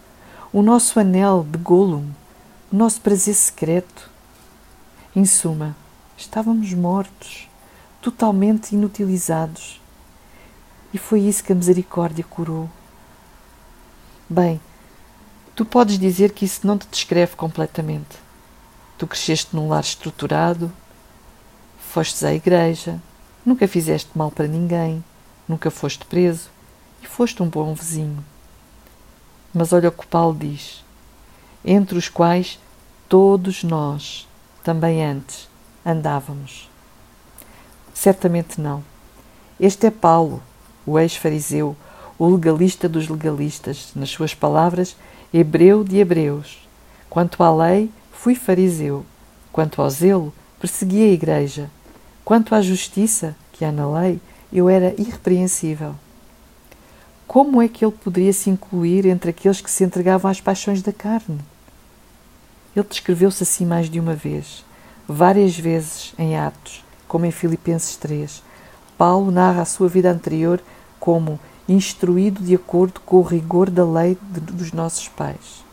o 0.52 0.64
nosso 0.64 1.00
anel 1.00 1.46
de 1.48 1.60
Gollum, 1.60 2.10
o 2.74 2.76
nosso 2.76 3.00
prazer 3.02 3.36
secreto. 3.36 4.10
Em 5.16 5.24
suma, 5.24 5.76
estávamos 6.18 6.74
mortos, 6.74 7.48
totalmente 8.02 8.74
inutilizados, 8.74 9.79
e 10.94 10.98
foi 10.98 11.22
isso 11.22 11.44
que 11.44 11.52
a 11.52 11.56
misericórdia 11.56 12.24
curou. 12.24 12.70
Bem, 14.30 14.60
tu 15.56 15.66
podes 15.66 15.98
dizer 15.98 16.32
que 16.32 16.46
isso 16.46 16.66
não 16.66 16.78
te 16.78 16.88
descreve 16.88 17.36
completamente. 17.36 18.18
Tu 18.98 19.08
cresceste 19.08 19.56
num 19.56 19.70
lar 19.70 19.82
estruturado, 19.82 20.72
fostes 21.80 22.24
à 22.24 22.34
igreja, 22.34 23.00
nunca 23.46 23.68
fizeste 23.68 24.10
mal 24.16 24.30
para 24.30 24.48
ninguém, 24.48 25.04
nunca 25.48 25.72
foste 25.72 26.06
preso 26.06 26.50
e 27.02 27.08
foste 27.08 27.42
um 27.42 27.48
bom 27.48 27.74
vizinho. 27.74 28.24
Mas 29.54 29.74
olha 29.74 29.90
o 29.90 29.92
que 29.92 30.06
Paulo 30.06 30.38
diz: 30.38 30.84
entre 31.64 31.98
os 31.98 32.10
quais 32.10 32.60
todos 33.08 33.64
nós, 33.64 34.28
também 34.64 35.04
antes, 35.04 35.48
andávamos. 35.86 36.70
Certamente 37.94 38.62
não. 38.62 38.84
Este 39.60 39.88
é 39.88 39.92
Paulo, 39.92 40.42
o 40.90 40.98
ex-fariseu, 40.98 41.76
o 42.18 42.28
legalista 42.28 42.90
dos 42.90 43.08
legalistas, 43.08 43.92
nas 43.96 44.10
suas 44.10 44.34
palavras, 44.34 44.96
hebreu 45.34 45.84
de 45.84 45.98
hebreus. 45.98 46.68
Quanto 47.10 47.44
à 47.44 47.56
lei, 47.56 47.90
fui 48.12 48.36
fariseu. 48.36 49.06
Quanto 49.52 49.82
ao 49.82 49.90
zelo, 49.90 50.34
persegui 50.60 51.04
a 51.04 51.14
igreja. 51.14 51.70
Quanto 52.26 52.56
à 52.56 52.62
justiça, 52.62 53.36
que 53.54 53.64
há 53.64 53.72
na 53.72 53.90
lei, 53.90 54.20
eu 54.52 54.68
era 54.68 54.94
irrepreensível. 55.00 55.96
Como 57.28 57.62
é 57.62 57.68
que 57.68 57.86
ele 57.86 57.94
poderia 57.94 58.34
se 58.34 58.50
incluir 58.50 59.06
entre 59.06 59.30
aqueles 59.30 59.62
que 59.62 59.70
se 59.70 59.84
entregavam 59.84 60.32
às 60.32 60.42
paixões 60.42 60.82
da 60.82 60.92
carne? 60.92 61.40
Ele 62.76 62.86
descreveu-se 62.88 63.44
assim 63.44 63.66
mais 63.66 63.90
de 63.90 64.00
uma 64.00 64.16
vez, 64.16 64.66
várias 65.08 65.58
vezes 65.58 66.14
em 66.18 66.38
Atos, 66.38 66.84
como 67.08 67.26
em 67.26 67.32
Filipenses 67.32 67.96
3. 67.98 68.44
Paulo 68.98 69.32
narra 69.32 69.62
a 69.62 69.66
sua 69.66 69.88
vida 69.88 70.12
anterior 70.12 70.60
como 71.00 71.40
instruído 71.68 72.42
de 72.42 72.56
acordo 72.56 73.00
com 73.06 73.18
o 73.18 73.24
rigor 73.24 73.70
da 73.70 73.86
lei 73.86 74.18
de, 74.22 74.40
dos 74.40 74.72
nossos 74.72 75.08
pais, 75.08 75.64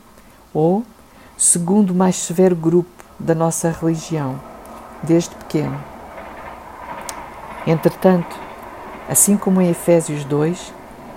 ou 0.53 0.85
segundo 1.37 1.91
o 1.91 1.95
mais 1.95 2.17
severo 2.17 2.55
grupo 2.55 2.91
da 3.19 3.35
nossa 3.35 3.71
religião, 3.71 4.41
desde 5.03 5.35
pequeno. 5.35 5.83
Entretanto, 7.67 8.37
assim 9.09 9.37
como 9.37 9.61
em 9.61 9.71
Efésios 9.71 10.25
2, 10.25 10.73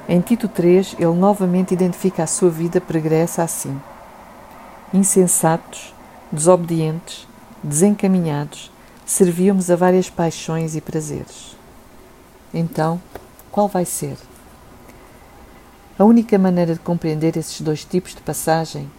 em 0.08 0.22
Tito 0.22 0.48
3 0.48 0.96
ele 0.98 1.14
novamente 1.14 1.74
identifica 1.74 2.24
a 2.24 2.28
sua 2.28 2.50
vida 2.50 2.82
pregressa 2.82 3.44
assim: 3.44 3.80
insensatos, 4.94 5.94
desobedientes, 6.32 7.28
desencaminhados, 7.62 8.72
servíamos 9.06 9.70
a 9.70 9.76
várias 9.76 10.10
paixões 10.10 10.76
e 10.76 10.82
prazeres. 10.82 11.56
Então, 12.54 13.00
qual 13.52 13.68
vai 13.68 13.86
ser? 13.86 14.18
A 15.98 16.06
única 16.06 16.38
maneira 16.38 16.74
de 16.74 16.80
compreender 16.80 17.36
esses 17.36 17.60
dois 17.62 17.84
tipos 17.84 18.16
de 18.16 18.22
passagem 18.22 18.90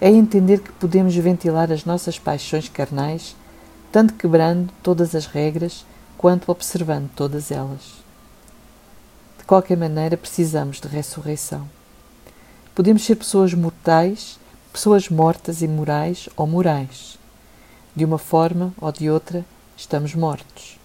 é 0.00 0.08
entender 0.08 0.60
que 0.60 0.72
podemos 0.72 1.14
ventilar 1.16 1.72
as 1.72 1.84
nossas 1.84 2.18
paixões 2.18 2.68
carnais, 2.68 3.34
tanto 3.90 4.14
quebrando 4.14 4.72
todas 4.82 5.14
as 5.14 5.26
regras 5.26 5.84
quanto 6.16 6.52
observando 6.52 7.10
todas 7.16 7.50
elas. 7.50 8.04
De 9.38 9.44
qualquer 9.44 9.76
maneira, 9.76 10.16
precisamos 10.16 10.80
de 10.80 10.86
ressurreição. 10.86 11.68
Podemos 12.74 13.04
ser 13.04 13.16
pessoas 13.16 13.52
mortais, 13.54 14.38
pessoas 14.72 15.08
mortas 15.08 15.62
e 15.62 15.66
morais 15.66 16.28
ou 16.36 16.46
morais. 16.46 17.18
De 17.96 18.04
uma 18.04 18.18
forma 18.18 18.72
ou 18.80 18.92
de 18.92 19.10
outra, 19.10 19.44
estamos 19.76 20.14
mortos. 20.14 20.77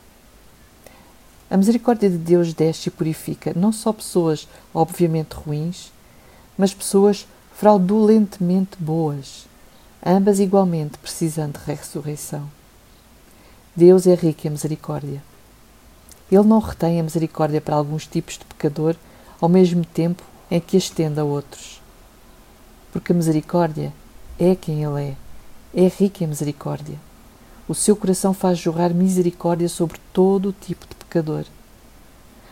A 1.53 1.57
misericórdia 1.57 2.09
de 2.09 2.17
Deus 2.17 2.51
desce 2.51 2.89
e 2.89 2.91
purifica 2.91 3.53
não 3.55 3.71
só 3.71 3.93
pessoas 3.93 4.47
obviamente 4.73 5.35
ruins, 5.35 5.91
mas 6.57 6.73
pessoas 6.73 7.27
fraudulentemente 7.53 8.75
boas, 8.79 9.45
ambas 10.03 10.39
igualmente 10.39 10.97
precisando 10.97 11.59
de 11.59 11.65
ressurreição. 11.67 12.49
Deus 13.75 14.07
é 14.07 14.15
rico 14.15 14.47
em 14.47 14.49
misericórdia. 14.49 15.23
Ele 16.31 16.41
não 16.41 16.57
retém 16.57 16.99
a 16.99 17.03
misericórdia 17.03 17.61
para 17.61 17.75
alguns 17.75 18.07
tipos 18.07 18.39
de 18.39 18.45
pecador 18.45 18.95
ao 19.39 19.47
mesmo 19.47 19.85
tempo 19.85 20.23
em 20.49 20.59
que 20.59 20.75
a 20.75 20.79
estende 20.79 21.19
a 21.19 21.23
outros. 21.23 21.79
Porque 22.91 23.11
a 23.11 23.15
misericórdia 23.15 23.93
é 24.39 24.55
quem 24.55 24.81
Ele 24.81 24.97
é, 24.99 25.15
é 25.71 25.87
rica 25.87 26.23
em 26.23 26.27
misericórdia. 26.27 26.97
O 27.67 27.75
seu 27.75 27.95
coração 27.95 28.33
faz 28.33 28.57
jorrar 28.57 28.91
misericórdia 28.91 29.69
sobre 29.69 29.99
todo 30.11 30.49
o 30.49 30.53
tipo 30.53 30.87
de 30.87 31.02
pecador. 31.13 31.45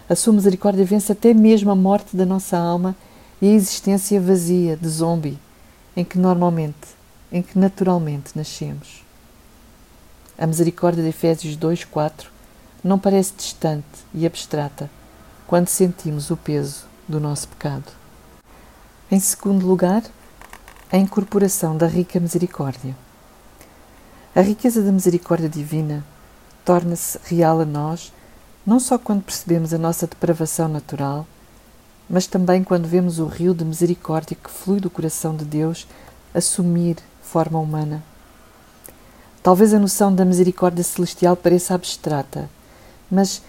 A 0.08 0.16
sua 0.16 0.34
misericórdia 0.34 0.86
vence 0.86 1.12
até 1.12 1.34
mesmo 1.34 1.72
a 1.72 1.76
morte 1.76 2.16
da 2.16 2.26
nossa 2.26 2.58
alma 2.58 2.96
e 3.42 3.48
a 3.48 3.54
existência 3.54 4.22
vazia 4.22 4.78
de 4.78 4.88
zombie 4.88 5.40
em 5.98 6.06
que 6.06 6.20
normalmente, 6.20 6.96
em 7.32 7.42
que 7.42 7.58
naturalmente 7.58 8.32
nascemos. 8.36 9.04
A 10.38 10.46
misericórdia 10.46 11.02
de 11.02 11.10
Efésios 11.10 11.58
2:4 11.58 12.28
não 12.84 13.00
parece 13.00 13.34
distante 13.36 14.06
e 14.14 14.26
abstrata 14.26 14.90
quando 15.48 15.68
sentimos 15.68 16.30
o 16.30 16.38
peso 16.38 16.86
do 17.08 17.20
nosso 17.20 17.48
pecado. 17.48 17.92
Em 19.10 19.20
segundo 19.20 19.66
lugar, 19.66 20.04
a 20.92 20.98
incorporação 20.98 21.76
da 21.76 21.88
rica 21.88 22.20
misericórdia. 22.20 22.96
A 24.36 24.42
riqueza 24.42 24.82
da 24.82 24.92
misericórdia 24.92 25.50
divina 25.50 26.06
torna-se 26.64 27.20
real 27.24 27.60
a 27.60 27.66
nós 27.66 28.14
não 28.66 28.80
só 28.80 28.98
quando 28.98 29.24
percebemos 29.24 29.74
a 29.74 29.78
nossa 29.78 30.08
depravação 30.08 30.68
natural, 30.68 31.26
mas 32.10 32.28
também 32.28 32.64
quando 32.64 32.88
vemos 32.88 33.20
o 33.20 33.26
rio 33.26 33.54
de 33.54 33.64
misericórdia 33.64 34.38
que 34.42 34.50
flui 34.50 34.80
do 34.80 34.90
coração 34.90 35.36
de 35.36 35.46
Deus 35.46 35.88
assumir 36.34 36.98
forma 37.22 37.60
humana. 37.60 38.04
Talvez 39.42 39.74
a 39.74 39.80
noção 39.80 40.14
da 40.14 40.26
misericórdia 40.26 40.84
celestial 40.84 41.36
pareça 41.36 41.74
abstrata, 41.74 42.50
mas 43.10 43.42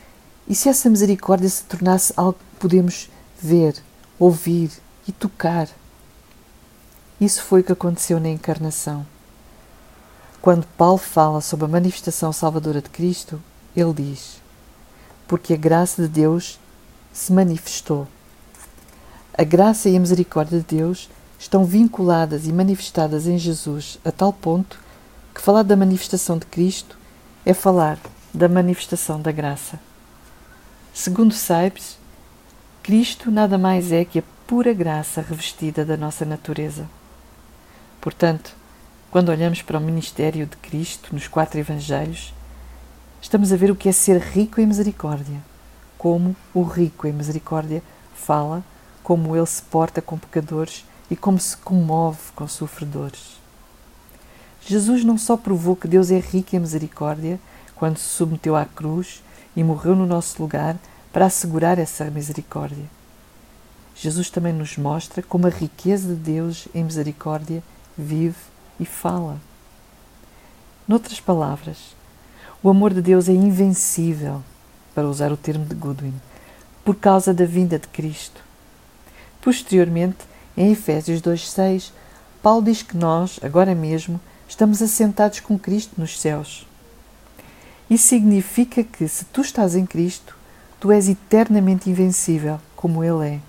e 0.49 0.55
se 0.55 0.69
essa 0.69 0.91
misericórdia 0.91 1.49
se 1.49 1.65
tornasse 1.65 2.13
algo 2.17 2.35
que 2.35 2.61
podemos 2.61 3.09
ver, 3.41 3.77
ouvir 4.19 4.71
e 5.07 5.13
tocar? 5.13 5.69
Isso 7.21 7.43
foi 7.43 7.61
o 7.61 7.65
que 7.65 7.73
aconteceu 7.73 8.19
na 8.19 8.29
encarnação. 8.29 9.07
Quando 10.41 10.67
Paulo 10.77 10.99
fala 10.99 11.41
sobre 11.41 11.67
a 11.67 11.69
manifestação 11.69 12.33
salvadora 12.33 12.83
de 12.83 12.91
Cristo, 12.91 13.41
ele 13.77 13.93
diz: 13.93 14.42
porque 15.27 15.55
a 15.55 15.57
graça 15.57 16.03
de 16.03 16.09
Deus 16.09 16.59
se 17.13 17.33
manifestou. 17.33 18.07
A 19.37 19.45
graça 19.45 19.89
e 19.89 19.97
a 19.97 20.01
misericórdia 20.01 20.59
de 20.59 20.77
Deus 20.77 21.09
estão 21.39 21.65
vinculadas 21.65 22.47
e 22.47 22.53
manifestadas 22.53 23.27
em 23.27 23.39
Jesus 23.39 23.99
a 24.05 24.13
tal 24.13 24.33
ponto 24.33 24.79
que 25.35 25.41
falar 25.41 25.63
da 25.63 25.77
manifestação 25.77 26.39
de 26.39 26.47
Cristo 26.47 26.97
é 27.45 27.55
falar 27.55 27.99
da 28.33 28.49
manifestação 28.49 29.21
da 29.21 29.33
graça. 29.33 29.81
Segundo 30.95 31.35
Saibes, 31.35 31.99
Cristo 32.83 33.31
nada 33.31 33.57
mais 33.57 33.93
é 33.93 34.05
que 34.05 34.19
a 34.19 34.23
pura 34.47 34.73
graça 34.73 35.23
revestida 35.23 35.85
da 35.85 35.97
nossa 35.97 36.25
natureza. 36.25 36.89
Portanto, 38.01 38.55
quando 39.11 39.31
olhamos 39.31 39.63
para 39.63 39.79
o 39.79 39.81
ministério 39.81 40.47
de 40.47 40.57
Cristo 40.59 41.15
nos 41.15 41.29
quatro 41.29 41.59
Evangelhos, 41.59 42.35
estamos 43.23 43.53
a 43.53 43.57
ver 43.57 43.71
o 43.71 43.77
que 43.77 43.89
é 43.89 43.93
ser 43.93 44.21
rico 44.21 44.61
em 44.61 44.67
misericórdia, 44.67 45.41
como 45.97 46.37
o 46.53 46.65
rico 46.65 47.07
em 47.07 47.13
misericórdia 47.13 47.83
fala, 48.15 48.63
como 49.03 49.35
ele 49.37 49.47
se 49.47 49.63
porta 49.63 50.03
com 50.03 50.19
pecadores 50.19 50.85
e 51.09 51.15
como 51.15 51.39
se 51.39 51.57
comove 51.57 52.33
com 52.35 52.47
sofredores. 52.49 53.41
Jesus 54.61 55.05
não 55.05 55.17
só 55.17 55.37
provou 55.37 55.77
que 55.77 55.89
Deus 55.89 56.11
é 56.11 56.19
rico 56.19 56.57
em 56.57 56.59
misericórdia 56.59 57.41
quando 57.77 57.97
se 57.97 58.09
submeteu 58.09 58.57
à 58.57 58.65
cruz 58.65 59.23
e 59.57 59.63
morreu 59.63 59.95
no 59.95 60.07
nosso 60.07 60.43
lugar 60.43 60.77
para 61.13 61.27
assegurar 61.27 61.79
essa 61.79 62.05
misericórdia. 62.11 62.85
Jesus 63.95 64.31
também 64.31 64.53
nos 64.53 64.77
mostra 64.77 65.23
como 65.23 65.47
a 65.47 65.51
riqueza 65.51 66.09
de 66.09 66.15
Deus 66.15 66.67
em 66.75 66.85
misericórdia 66.85 67.63
vive 67.97 68.37
e 68.81 68.85
fala. 68.85 69.39
Noutras 70.89 71.21
palavras, 71.21 71.95
o 72.63 72.71
amor 72.71 72.95
de 72.95 73.03
Deus 73.03 73.29
é 73.29 73.33
invencível, 73.33 74.43
para 74.95 75.09
usar 75.09 75.33
o 75.33 75.37
termo 75.37 75.65
de 75.65 75.75
Goodwin, 75.75 76.15
por 76.85 76.95
causa 76.95 77.35
da 77.35 77.45
vinda 77.45 77.79
de 77.79 77.89
Cristo. 77.89 78.41
Posteriormente, 79.41 80.19
em 80.57 80.71
Efésios 80.71 81.21
2,6, 81.21 81.91
Paulo 82.41 82.65
diz 82.65 82.83
que 82.83 82.97
nós, 82.97 83.41
agora 83.43 83.75
mesmo, 83.75 84.21
estamos 84.49 84.81
assentados 84.81 85.41
com 85.41 85.59
Cristo 85.59 85.95
nos 85.99 86.21
céus. 86.21 86.67
Isso 87.91 88.07
significa 88.07 88.85
que, 88.85 89.09
se 89.09 89.25
tu 89.25 89.41
estás 89.41 89.75
em 89.75 89.85
Cristo, 89.85 90.37
tu 90.79 90.93
és 90.93 91.09
eternamente 91.09 91.91
invencível, 91.91 92.61
como 92.77 93.03
Ele 93.03 93.37
é. 93.37 93.41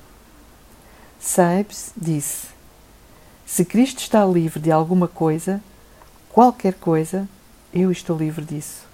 Saibes 1.20 1.91
disse: 1.96 2.48
Se 3.46 3.63
Cristo 3.63 4.00
está 4.00 4.25
livre 4.25 4.60
de 4.60 4.72
alguma 4.72 5.08
coisa, 5.08 5.62
qualquer 6.29 6.74
coisa, 6.74 7.27
eu 7.74 7.91
estou 7.91 8.17
livre 8.17 8.43
disso. 8.43 8.93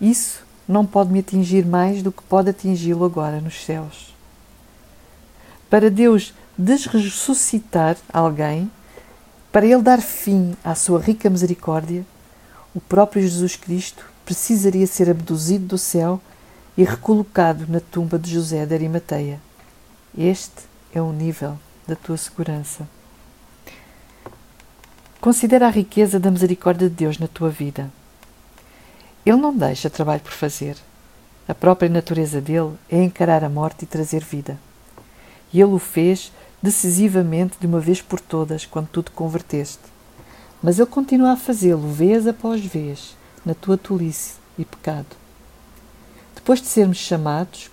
Isso 0.00 0.44
não 0.68 0.84
pode 0.84 1.12
me 1.12 1.20
atingir 1.20 1.64
mais 1.64 2.02
do 2.02 2.12
que 2.12 2.22
pode 2.22 2.50
atingi-lo 2.50 3.04
agora 3.04 3.40
nos 3.40 3.64
céus. 3.64 4.14
Para 5.70 5.90
Deus 5.90 6.34
desressuscitar 6.56 7.96
alguém, 8.12 8.70
para 9.50 9.66
ele 9.66 9.82
dar 9.82 10.00
fim 10.00 10.56
à 10.62 10.74
sua 10.74 11.00
rica 11.00 11.30
misericórdia, 11.30 12.04
o 12.74 12.80
próprio 12.80 13.22
Jesus 13.22 13.56
Cristo 13.56 14.04
precisaria 14.24 14.86
ser 14.86 15.08
abduzido 15.08 15.66
do 15.66 15.78
céu 15.78 16.20
e 16.76 16.84
recolocado 16.84 17.64
na 17.68 17.80
tumba 17.80 18.18
de 18.18 18.30
José 18.30 18.66
de 18.66 18.74
Arimateia. 18.74 19.40
Este 20.16 20.64
é 20.92 21.00
o 21.00 21.12
nível 21.12 21.58
da 21.86 21.96
tua 21.96 22.16
segurança. 22.16 22.86
Considera 25.20 25.66
a 25.66 25.70
riqueza 25.70 26.20
da 26.20 26.30
misericórdia 26.30 26.88
de 26.88 26.94
Deus 26.94 27.18
na 27.18 27.26
tua 27.26 27.48
vida. 27.48 27.90
Ele 29.26 29.36
não 29.36 29.52
deixa 29.54 29.90
trabalho 29.90 30.22
por 30.22 30.30
fazer. 30.30 30.76
A 31.48 31.54
própria 31.54 31.90
natureza 31.90 32.40
dele 32.40 32.74
é 32.88 33.02
encarar 33.02 33.42
a 33.42 33.48
morte 33.48 33.82
e 33.82 33.86
trazer 33.86 34.22
vida. 34.22 34.56
E 35.52 35.60
ele 35.60 35.72
o 35.72 35.80
fez 35.80 36.32
decisivamente 36.62 37.56
de 37.60 37.66
uma 37.66 37.80
vez 37.80 38.00
por 38.00 38.20
todas 38.20 38.64
quando 38.64 38.86
tu 38.86 39.02
te 39.02 39.10
converteste. 39.10 39.82
Mas 40.62 40.78
Ele 40.78 40.88
continua 40.88 41.32
a 41.32 41.36
fazê-lo 41.36 41.88
vez 41.92 42.26
após 42.26 42.64
vez, 42.64 43.16
na 43.44 43.54
tua 43.54 43.76
tolice 43.76 44.34
e 44.58 44.64
pecado. 44.64 45.16
Depois 46.34 46.60
de 46.60 46.68
sermos 46.68 46.98
chamados, 46.98 47.70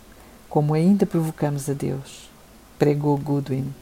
como 0.49 0.73
ainda 0.73 1.05
provocamos 1.05 1.69
a 1.69 1.73
Deus, 1.73 2.29
pregou 2.77 3.17
Goodwin. 3.17 3.73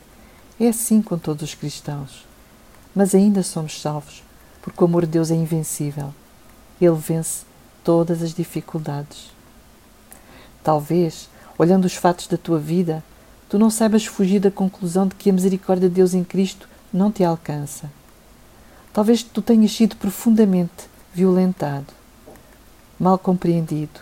É 0.59 0.69
assim 0.69 1.01
com 1.01 1.17
todos 1.17 1.43
os 1.43 1.55
cristãos. 1.55 2.25
Mas 2.93 3.15
ainda 3.15 3.41
somos 3.43 3.81
salvos, 3.81 4.23
porque 4.61 4.81
o 4.81 4.85
amor 4.85 5.05
de 5.05 5.13
Deus 5.13 5.31
é 5.31 5.35
invencível. 5.35 6.13
Ele 6.79 6.95
vence 6.95 7.45
todas 7.83 8.21
as 8.21 8.33
dificuldades. 8.33 9.31
Talvez, 10.63 11.29
olhando 11.57 11.85
os 11.85 11.95
fatos 11.95 12.27
da 12.27 12.37
tua 12.37 12.59
vida, 12.59 13.03
tu 13.49 13.57
não 13.57 13.69
saibas 13.69 14.05
fugir 14.05 14.39
da 14.39 14.51
conclusão 14.51 15.07
de 15.07 15.15
que 15.15 15.29
a 15.29 15.33
misericórdia 15.33 15.89
de 15.89 15.95
Deus 15.95 16.13
em 16.13 16.23
Cristo 16.23 16.67
não 16.93 17.11
te 17.11 17.23
alcança. 17.23 17.89
Talvez 18.93 19.23
tu 19.23 19.41
tenhas 19.41 19.71
sido 19.71 19.95
profundamente 19.95 20.89
violentado, 21.13 21.87
mal 22.99 23.17
compreendido, 23.17 23.99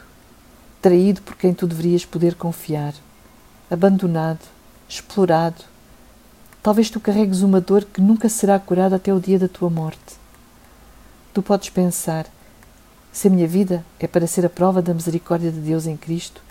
traído 0.82 1.22
por 1.22 1.36
quem 1.36 1.54
tu 1.54 1.68
deverias 1.68 2.06
poder 2.06 2.36
confiar, 2.36 2.94
abandonado, 3.70 4.42
explorado. 4.88 5.64
Talvez 6.62 6.90
tu 6.90 7.00
carregues 7.00 7.42
uma 7.42 7.62
dor 7.62 7.86
que 7.86 8.02
nunca 8.02 8.28
será 8.28 8.60
curada 8.60 8.96
até 8.96 9.14
o 9.14 9.20
dia 9.20 9.40
da 9.40 9.48
tua 9.48 9.70
morte. 9.70 10.18
Tu 11.34 11.42
podes 11.42 11.70
pensar: 11.70 12.26
se 13.20 13.28
a 13.28 13.32
minha 13.32 13.50
vida 13.50 13.84
é 14.00 14.08
para 14.08 14.26
ser 14.26 14.46
a 14.46 14.50
prova 14.50 14.82
da 14.82 14.94
misericórdia 14.94 15.52
de 15.52 15.60
Deus 15.60 15.86
em 15.86 15.98
Cristo, 15.98 16.42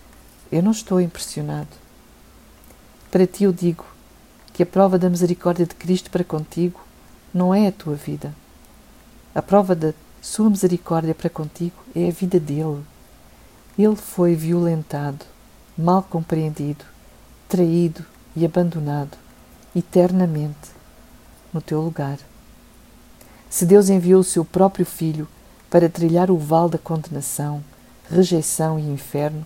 eu 0.53 0.63
não 0.63 0.71
estou 0.71 1.01
impressionado. 1.01 1.71
Para 3.11 3.27
ti 3.27 3.45
eu 3.45 3.55
digo 3.55 3.87
que 4.53 4.63
a 4.63 4.67
prova 4.67 4.99
da 4.99 5.09
misericórdia 5.09 5.65
de 5.65 5.75
Cristo 5.75 6.11
para 6.11 6.23
contigo 6.23 6.79
não 7.33 7.55
é 7.55 7.69
a 7.69 7.73
tua 7.73 7.95
vida. 7.95 8.35
A 9.35 9.41
prova 9.41 9.75
da 9.75 9.95
sua 10.21 10.51
misericórdia 10.51 11.15
para 11.15 11.31
contigo 11.31 11.75
é 11.97 12.09
a 12.09 12.13
vida 12.13 12.39
dele. 12.39 12.85
Ele 13.79 13.97
foi 13.97 14.35
violentado, 14.35 15.25
mal 15.75 16.03
compreendido, 16.03 16.85
traído 17.49 18.05
e 18.37 18.45
abandonado 18.45 19.17
eternamente 19.75 20.69
no 21.51 21.63
teu 21.63 21.81
lugar. 21.81 22.19
Se 23.49 23.65
Deus 23.65 23.89
enviou 23.89 24.21
o 24.21 24.25
seu 24.25 24.45
próprio 24.45 24.85
Filho 24.85 25.27
para 25.71 25.89
trilhar 25.89 26.31
o 26.31 26.39
vale 26.39 26.71
da 26.71 26.79
condenação, 26.79 27.63
rejeição 28.11 28.79
e 28.79 28.83
inferno, 28.83 29.45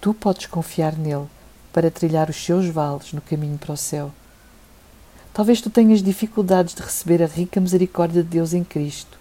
tu 0.00 0.14
podes 0.14 0.46
confiar 0.46 0.96
nele 0.96 1.26
para 1.72 1.90
trilhar 1.90 2.30
os 2.30 2.36
seus 2.36 2.66
vales 2.66 3.12
no 3.12 3.20
caminho 3.20 3.58
para 3.58 3.72
o 3.72 3.76
céu. 3.76 4.10
Talvez 5.32 5.60
tu 5.60 5.70
tenhas 5.70 6.02
dificuldades 6.02 6.74
de 6.74 6.82
receber 6.82 7.22
a 7.22 7.26
rica 7.26 7.60
misericórdia 7.60 8.22
de 8.22 8.28
Deus 8.28 8.52
em 8.52 8.64
Cristo, 8.64 9.18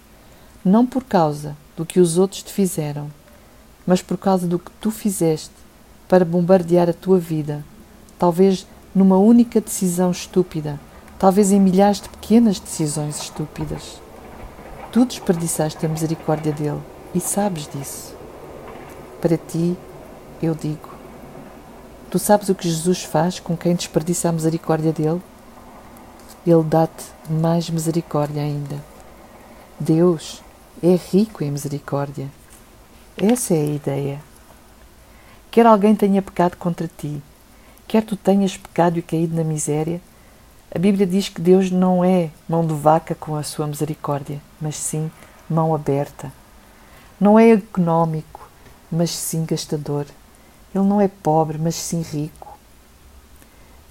não 0.64 0.86
por 0.86 1.04
causa 1.04 1.56
do 1.76 1.86
que 1.86 2.00
os 2.00 2.18
outros 2.18 2.44
te 2.44 2.52
fizeram, 2.52 3.10
mas 3.86 4.02
por 4.02 4.18
causa 4.18 4.48
do 4.48 4.60
que 4.60 4.72
tu 4.80 4.92
fizeste 4.92 5.54
para 6.08 6.26
bombardear 6.26 6.90
a 6.90 6.94
tua 6.94 7.18
vida, 7.18 7.64
talvez 8.20 8.68
numa 8.94 9.18
única 9.18 9.62
decisão 9.62 10.12
estúpida, 10.12 10.80
talvez 11.18 11.52
em 11.52 11.60
milhares 11.60 12.02
de 12.02 12.10
pequenas 12.10 12.60
decisões 12.60 13.18
estúpidas. 13.18 14.02
Tu 14.92 15.06
desperdiçaste 15.06 15.86
a 15.86 15.90
misericórdia 15.90 16.52
dele 16.52 16.82
e 17.16 17.22
sabes 17.22 17.66
disso. 17.66 18.14
Para 19.22 19.38
ti, 19.38 19.78
eu 20.44 20.54
digo: 20.54 20.90
Tu 22.10 22.20
sabes 22.20 22.50
o 22.50 22.56
que 22.56 22.68
Jesus 22.68 23.02
faz 23.02 23.40
com 23.40 23.56
quem 23.56 23.74
desperdiça 23.74 24.28
a 24.28 24.34
misericórdia 24.34 24.92
dele? 24.92 25.22
Ele 26.46 26.64
dá-te 26.64 27.06
mais 27.30 27.70
misericórdia 27.70 28.42
ainda. 28.42 28.84
Deus 29.80 30.44
é 30.84 30.96
rico 30.96 31.42
em 31.42 31.52
misericórdia. 31.52 32.28
Essa 33.16 33.54
é 33.54 33.62
a 33.62 33.66
ideia. 33.66 34.22
Quer 35.50 35.68
alguém 35.68 35.96
tenha 35.96 36.22
pecado 36.22 36.58
contra 36.58 36.90
ti, 36.90 37.22
quer 37.88 38.04
tu 38.04 38.18
tenhas 38.18 38.58
pecado 38.58 39.00
e 39.00 39.02
caído 39.02 39.36
na 39.36 39.44
miséria, 39.44 40.02
a 40.74 40.80
Bíblia 40.80 41.06
diz 41.06 41.28
que 41.28 41.42
Deus 41.42 41.70
não 41.70 42.04
é 42.04 42.30
mão 42.48 42.66
de 42.66 42.74
vaca 42.74 43.14
com 43.14 43.36
a 43.36 43.44
sua 43.44 43.68
misericórdia, 43.68 44.42
mas 44.60 44.78
sim 44.78 45.12
mão 45.50 45.76
aberta. 45.76 46.32
Não 47.20 47.38
é 47.38 47.52
económico, 47.52 48.50
mas 48.90 49.12
sim 49.12 49.44
gastador. 49.44 50.06
Ele 50.74 50.86
não 50.86 51.02
é 51.02 51.10
pobre, 51.10 51.58
mas 51.58 51.76
sim 51.76 52.02
rico. 52.02 52.58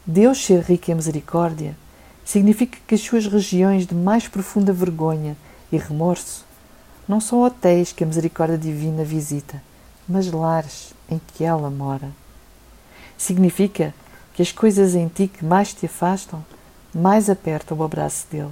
Deus 0.07 0.43
ser 0.43 0.63
rico 0.63 0.91
em 0.91 0.95
misericórdia 0.95 1.77
significa 2.25 2.79
que 2.87 2.95
as 2.95 3.03
suas 3.03 3.27
regiões 3.27 3.87
de 3.87 3.95
mais 3.95 4.27
profunda 4.27 4.73
vergonha 4.73 5.37
e 5.71 5.77
remorso 5.77 6.47
não 7.07 7.21
são 7.21 7.43
hotéis 7.43 7.93
que 7.93 8.05
a 8.05 8.07
misericórdia 8.07 8.57
divina 8.57 9.05
visita, 9.05 9.63
mas 10.09 10.33
lares 10.33 10.95
em 11.11 11.21
que 11.35 11.45
ela 11.45 11.69
mora. 11.69 12.11
Significa 13.19 13.95
que 14.33 14.41
as 14.41 14.51
coisas 14.51 14.95
em 14.95 15.09
ti 15.09 15.29
que 15.29 15.45
mais 15.45 15.75
te 15.75 15.85
afastam, 15.85 16.43
mais 16.95 17.31
apertam 17.31 17.79
o 17.79 17.85
abraço 17.85 18.27
dele. 18.31 18.51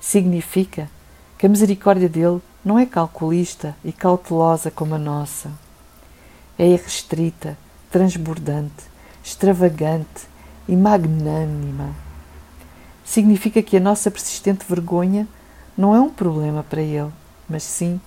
Significa 0.00 0.90
que 1.38 1.46
a 1.46 1.48
misericórdia 1.48 2.08
dele 2.08 2.40
não 2.64 2.78
é 2.78 2.86
calculista 2.86 3.74
e 3.84 3.92
cautelosa 3.92 4.70
como 4.70 4.94
a 4.94 4.98
nossa. 4.98 5.50
é 6.58 6.66
irrestrita, 6.66 7.56
transbordante, 7.90 8.84
extravagante 9.24 10.28
e 10.68 10.76
magnânima. 10.76 11.94
Significa 13.04 13.62
que 13.62 13.76
a 13.76 13.80
nossa 13.80 14.10
persistente 14.10 14.64
vergonha 14.68 15.26
não 15.76 15.94
é 15.94 16.00
um 16.00 16.10
problema 16.10 16.62
para 16.62 16.82
ele, 16.82 17.10
mas 17.48 17.62
sim 17.62 18.00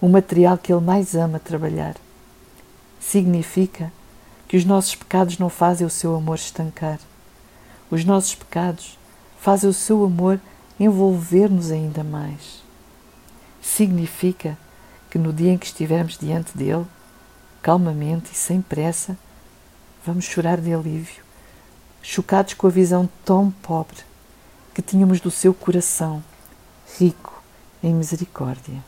o 0.00 0.08
material 0.08 0.56
que 0.56 0.72
ele 0.72 0.84
mais 0.84 1.14
ama 1.14 1.38
trabalhar. 1.38 1.96
Significa 3.00 3.92
que 4.46 4.56
os 4.56 4.64
nossos 4.64 4.94
pecados 4.94 5.38
não 5.38 5.48
fazem 5.48 5.86
o 5.86 5.90
seu 5.90 6.14
amor 6.14 6.36
estancar. 6.36 7.00
Os 7.90 8.04
nossos 8.04 8.34
pecados 8.34 8.98
fazem 9.40 9.70
o 9.70 9.74
seu 9.74 10.04
amor 10.04 10.40
envolver-nos 10.78 11.70
ainda 11.70 12.02
mais. 12.02 12.62
Significa 13.62 14.58
que 15.10 15.18
no 15.18 15.32
dia 15.32 15.52
em 15.52 15.58
que 15.58 15.66
estivermos 15.66 16.18
diante 16.18 16.56
dele, 16.56 16.86
calmamente 17.62 18.32
e 18.32 18.36
sem 18.36 18.60
pressa, 18.60 19.16
vamos 20.04 20.24
chorar 20.24 20.60
de 20.60 20.72
alívio, 20.72 21.24
chocados 22.02 22.54
com 22.54 22.66
a 22.66 22.70
visão 22.70 23.08
tão 23.24 23.50
pobre 23.50 23.98
que 24.74 24.82
tínhamos 24.82 25.20
do 25.20 25.30
seu 25.30 25.54
coração, 25.54 26.22
rico 26.98 27.42
em 27.82 27.94
misericórdia. 27.94 28.84